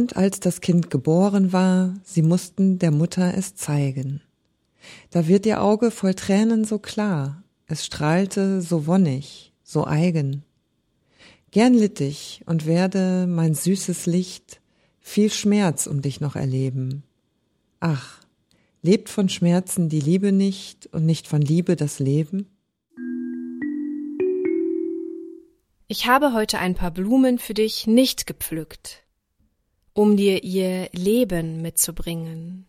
[0.00, 4.22] Und als das Kind geboren war, sie mussten der Mutter es zeigen.
[5.10, 10.42] Da wird ihr Auge voll Tränen so klar, es strahlte so wonnig, so eigen.
[11.50, 14.62] Gern litt ich und werde, mein süßes Licht,
[15.00, 17.02] viel Schmerz um dich noch erleben.
[17.80, 18.22] Ach,
[18.80, 22.46] lebt von Schmerzen die Liebe nicht und nicht von Liebe das Leben?
[25.88, 29.04] Ich habe heute ein paar Blumen für dich nicht gepflückt,
[29.92, 32.66] um dir ihr Leben mitzubringen.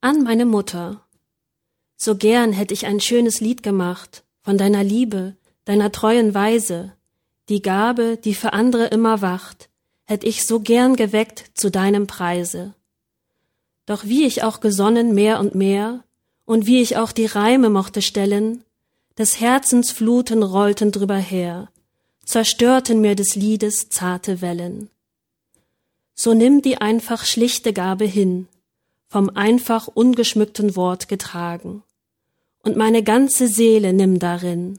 [0.00, 1.06] An meine Mutter.
[1.96, 6.92] So gern hätte ich ein schönes Lied gemacht von deiner Liebe, deiner treuen Weise,
[7.48, 9.68] die Gabe, die für andere immer wacht,
[10.04, 12.74] hätt ich so gern geweckt zu deinem Preise.
[13.86, 16.04] Doch wie ich auch gesonnen mehr und mehr,
[16.44, 18.64] und wie ich auch die Reime mochte stellen,
[19.18, 21.68] des Herzens Fluten rollten drüber her,
[22.24, 24.90] zerstörten mir des Liedes zarte Wellen.
[26.14, 28.48] So nimm die einfach schlichte Gabe hin,
[29.08, 31.82] vom einfach ungeschmückten Wort getragen,
[32.62, 34.78] und meine ganze Seele nimm darin,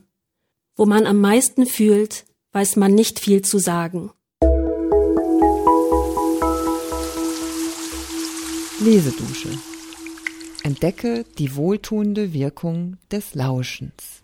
[0.74, 4.10] wo man am meisten fühlt, weiß man nicht viel zu sagen.
[8.80, 9.50] Lesedusche.
[10.62, 14.23] Entdecke die wohltuende Wirkung des Lauschens.